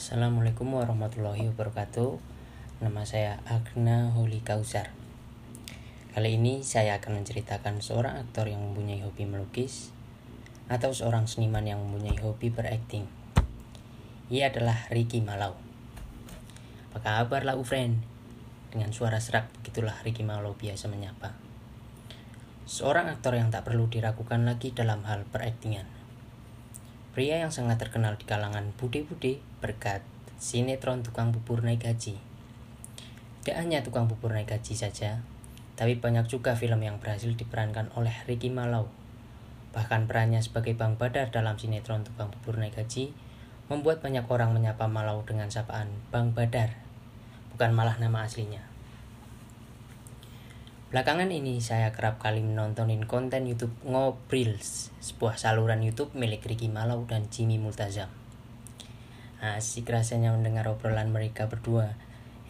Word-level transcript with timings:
Assalamualaikum 0.00 0.80
warahmatullahi 0.80 1.52
wabarakatuh. 1.52 2.16
Nama 2.80 3.04
saya 3.04 3.44
Agna 3.44 4.08
Holi 4.16 4.40
Kausar. 4.40 4.96
Kali 6.16 6.40
ini 6.40 6.64
saya 6.64 6.96
akan 6.96 7.20
menceritakan 7.20 7.84
seorang 7.84 8.16
aktor 8.16 8.48
yang 8.48 8.64
mempunyai 8.64 9.04
hobi 9.04 9.28
melukis 9.28 9.92
Atau 10.72 10.96
seorang 10.96 11.28
seniman 11.28 11.68
yang 11.68 11.84
mempunyai 11.84 12.16
hobi 12.16 12.48
berakting. 12.48 13.04
Ia 14.32 14.48
adalah 14.48 14.88
Ricky 14.88 15.20
Malau. 15.20 15.60
Apa 16.96 17.20
kabar 17.20 17.44
lau 17.44 17.60
friend? 17.60 18.00
Dengan 18.72 18.96
suara 18.96 19.20
serak 19.20 19.52
begitulah 19.60 20.00
Ricky 20.00 20.24
Malau 20.24 20.56
biasa 20.56 20.88
menyapa. 20.88 21.36
Seorang 22.64 23.12
aktor 23.12 23.36
yang 23.36 23.52
tak 23.52 23.68
perlu 23.68 23.84
diragukan 23.92 24.48
lagi 24.48 24.72
dalam 24.72 25.04
hal 25.04 25.28
peraktingan 25.28 25.99
Pria 27.10 27.42
yang 27.42 27.50
sangat 27.50 27.82
terkenal 27.82 28.14
di 28.14 28.22
kalangan 28.22 28.70
bude-bude 28.78 29.42
berkat 29.58 29.98
sinetron 30.38 31.02
tukang 31.02 31.34
bubur 31.34 31.58
naik 31.58 31.82
gaji. 31.82 32.14
Tidak 33.42 33.56
hanya 33.58 33.82
tukang 33.82 34.06
bubur 34.06 34.30
naik 34.30 34.54
gaji 34.54 34.78
saja, 34.78 35.18
tapi 35.74 35.98
banyak 35.98 36.30
juga 36.30 36.54
film 36.54 36.78
yang 36.86 37.02
berhasil 37.02 37.34
diperankan 37.34 37.90
oleh 37.98 38.14
Ricky 38.30 38.46
Malau. 38.46 38.86
Bahkan 39.74 40.06
perannya 40.06 40.38
sebagai 40.38 40.78
Bang 40.78 40.94
Badar 40.94 41.34
dalam 41.34 41.58
sinetron 41.58 42.06
tukang 42.06 42.30
bubur 42.30 42.62
naik 42.62 42.78
gaji 42.78 43.10
membuat 43.66 44.06
banyak 44.06 44.30
orang 44.30 44.54
menyapa 44.54 44.86
Malau 44.86 45.26
dengan 45.26 45.50
sapaan 45.50 45.90
Bang 46.14 46.30
Badar, 46.30 46.78
bukan 47.50 47.74
malah 47.74 47.98
nama 47.98 48.22
aslinya. 48.22 48.62
Belakangan 50.90 51.30
ini 51.30 51.62
saya 51.62 51.94
kerap 51.94 52.18
kali 52.18 52.42
menontonin 52.42 53.06
konten 53.06 53.46
YouTube 53.46 53.70
Ngobrils, 53.86 54.90
sebuah 54.98 55.38
saluran 55.38 55.86
YouTube 55.86 56.18
milik 56.18 56.42
Ricky 56.42 56.66
Malau 56.66 57.06
dan 57.06 57.30
Jimmy 57.30 57.62
Multazam. 57.62 58.10
Asik 59.38 59.86
rasanya 59.86 60.34
mendengar 60.34 60.66
obrolan 60.66 61.14
mereka 61.14 61.46
berdua 61.46 61.94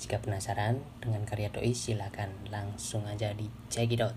Jika 0.00 0.16
penasaran 0.24 0.80
dengan 1.04 1.28
karya 1.28 1.52
doi, 1.52 1.76
silakan 1.76 2.32
langsung 2.48 3.04
aja 3.04 3.36
di 3.36 3.52
out. 4.00 4.16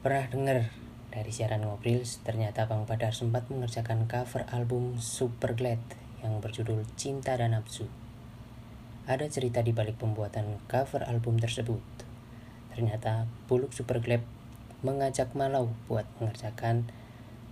Pernah 0.00 0.24
dengar 0.32 0.72
dari 1.12 1.36
siaran 1.36 1.60
ngobrol, 1.60 2.08
ternyata 2.24 2.64
Bang 2.64 2.88
Badar 2.88 3.12
sempat 3.12 3.52
mengerjakan 3.52 4.08
cover 4.08 4.48
album 4.48 4.96
Super 4.96 5.52
Glad 5.52 5.84
yang 6.24 6.40
berjudul 6.40 6.88
Cinta 6.96 7.36
dan 7.36 7.52
Nafsu. 7.52 7.84
Ada 9.04 9.28
cerita 9.28 9.60
di 9.60 9.76
balik 9.76 10.00
pembuatan 10.00 10.56
cover 10.72 11.04
album 11.04 11.36
tersebut 11.36 12.05
Ternyata 12.76 13.24
Buluk 13.48 13.72
Super 13.72 14.04
Glab 14.04 14.20
mengajak 14.84 15.32
Malau 15.32 15.72
buat 15.88 16.04
mengerjakan 16.20 16.92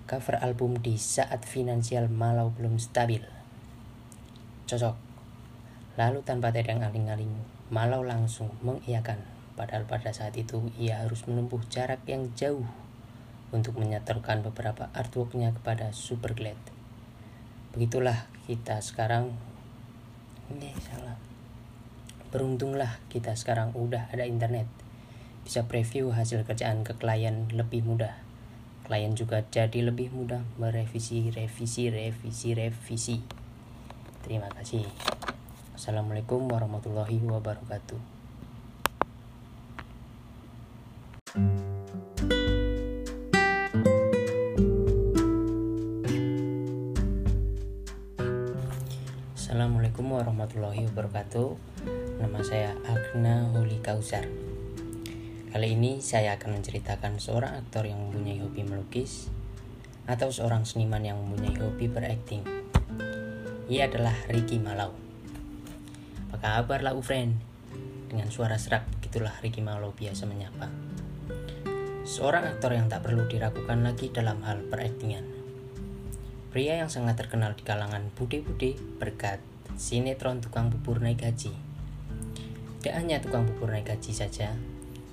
cover 0.05 0.37
album 0.37 0.77
di 0.85 1.01
saat 1.01 1.49
finansial 1.49 2.13
Malau 2.13 2.53
belum 2.53 2.77
stabil. 2.77 3.25
Cocok. 4.69 4.93
Lalu 5.97 6.21
tanpa 6.29 6.53
tedang 6.53 6.85
aling-aling, 6.85 7.33
Malau 7.73 8.05
langsung 8.05 8.53
mengiyakan. 8.61 9.25
Padahal 9.57 9.89
pada 9.89 10.13
saat 10.13 10.37
itu 10.37 10.69
ia 10.77 11.01
harus 11.01 11.25
menempuh 11.25 11.65
jarak 11.73 12.05
yang 12.05 12.29
jauh 12.37 12.69
untuk 13.49 13.81
menyetorkan 13.81 14.45
beberapa 14.45 14.93
artworknya 14.93 15.57
kepada 15.57 15.97
Super 15.97 16.37
Glad. 16.37 16.61
Begitulah 17.73 18.29
kita 18.45 18.77
sekarang. 18.85 19.33
Ini 20.53 20.69
salah. 20.85 21.17
Beruntunglah 22.29 23.01
kita 23.09 23.33
sekarang 23.33 23.73
udah 23.73 24.13
ada 24.13 24.29
internet 24.29 24.84
bisa 25.45 25.69
preview 25.69 26.09
hasil 26.09 26.49
kerjaan 26.49 26.89
ke 26.89 26.97
klien 26.97 27.53
lebih 27.53 27.85
mudah. 27.85 28.17
Klien 28.89 29.13
juga 29.13 29.45
jadi 29.53 29.85
lebih 29.85 30.13
mudah 30.13 30.41
merevisi, 30.57 31.29
revisi, 31.29 31.93
revisi, 31.93 32.57
revisi. 32.57 33.17
Terima 34.25 34.49
kasih. 34.49 34.89
Assalamualaikum 35.77 36.49
warahmatullahi 36.49 37.21
wabarakatuh. 37.21 38.01
Assalamualaikum 49.37 50.09
warahmatullahi 50.09 50.89
wabarakatuh. 50.89 51.49
Nama 52.21 52.41
saya 52.41 52.73
Agna 52.89 53.53
Holi 53.53 53.77
Kausar. 53.85 54.44
Kali 55.55 55.79
ini 55.79 56.03
saya 56.03 56.35
akan 56.35 56.59
menceritakan 56.59 57.23
seorang 57.23 57.55
aktor 57.55 57.87
yang 57.87 58.03
mempunyai 58.03 58.43
hobi 58.43 58.67
melukis 58.67 59.31
atau 60.03 60.27
seorang 60.27 60.67
seniman 60.67 60.99
yang 60.99 61.15
mempunyai 61.15 61.55
hobi 61.63 61.87
berakting. 61.87 62.43
Ia 63.71 63.87
adalah 63.87 64.19
Ricky 64.27 64.59
Malau. 64.59 64.91
Apa 66.35 66.59
kabar 66.67 66.83
lau 66.83 66.99
friend? 66.99 67.39
Dengan 68.11 68.35
suara 68.35 68.59
serak 68.59 68.83
begitulah 68.99 69.31
Ricky 69.47 69.63
Malau 69.63 69.95
biasa 69.95 70.27
menyapa. 70.27 70.75
Seorang 72.03 72.51
aktor 72.51 72.75
yang 72.75 72.91
tak 72.91 73.07
perlu 73.07 73.31
diragukan 73.31 73.79
lagi 73.79 74.11
dalam 74.11 74.43
hal 74.43 74.59
peraktingan. 74.67 75.23
Pria 76.51 76.83
yang 76.83 76.91
sangat 76.91 77.15
terkenal 77.15 77.55
di 77.55 77.63
kalangan 77.63 78.11
bude-bude 78.19 78.75
berkat 78.99 79.39
sinetron 79.79 80.43
tukang 80.43 80.75
bubur 80.75 80.99
naik 80.99 81.23
gaji. 81.23 81.55
Tidak 82.83 82.95
hanya 82.99 83.23
tukang 83.23 83.47
bubur 83.47 83.71
naik 83.71 83.87
gaji 83.87 84.11
saja, 84.11 84.59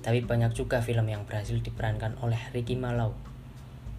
tapi 0.02 0.20
banyak 0.20 0.52
juga 0.52 0.82
film 0.82 1.06
yang 1.06 1.22
berhasil 1.24 1.54
diperankan 1.56 2.18
oleh 2.20 2.38
Ricky 2.50 2.74
Malau. 2.74 3.14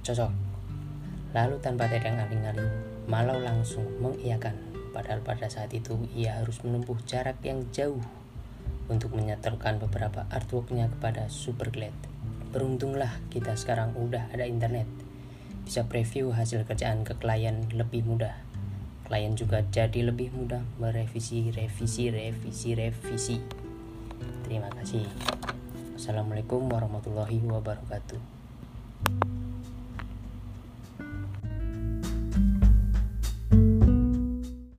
Cocok. 0.04 0.34
Lalu 1.32 1.56
tanpa 1.64 1.88
tedang 1.88 2.20
aling-aling, 2.20 2.68
Malau 3.08 3.40
langsung 3.40 3.88
mengiyakan. 4.04 4.60
Padahal 4.92 5.24
pada 5.24 5.48
saat 5.48 5.72
itu 5.72 5.96
ia 6.12 6.42
harus 6.42 6.60
menempuh 6.66 6.98
jarak 7.06 7.38
yang 7.46 7.64
jauh 7.70 8.02
untuk 8.90 9.14
menyetorkan 9.16 9.78
beberapa 9.78 10.26
artworknya 10.34 10.90
kepada 10.98 11.30
Superglad. 11.30 11.94
Beruntunglah 12.50 13.22
kita 13.30 13.54
sekarang 13.54 13.94
udah 13.94 14.34
ada 14.34 14.50
internet, 14.50 14.90
bisa 15.64 15.86
preview 15.86 16.34
hasil 16.34 16.66
kerjaan 16.66 17.06
ke 17.06 17.14
klien 17.16 17.70
lebih 17.72 18.04
mudah. 18.04 18.34
Klien 19.06 19.38
juga 19.38 19.62
jadi 19.70 20.10
lebih 20.10 20.34
mudah 20.34 20.66
merevisi, 20.82 21.54
revisi, 21.54 22.10
revisi, 22.10 22.74
revisi. 22.74 23.38
Terima 24.46 24.74
kasih. 24.74 25.06
Assalamualaikum 25.94 26.66
warahmatullahi 26.66 27.38
wabarakatuh. 27.46 29.49